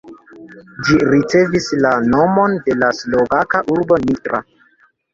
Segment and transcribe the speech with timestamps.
[0.87, 4.47] Ĝi ricevis la nomon de la slovaka urbo Nitra.